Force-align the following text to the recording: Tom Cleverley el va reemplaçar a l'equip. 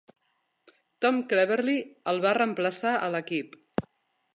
Tom 1.05 1.21
Cleverley 1.33 1.83
el 2.15 2.25
va 2.27 2.35
reemplaçar 2.41 2.97
a 3.09 3.15
l'equip. 3.17 3.57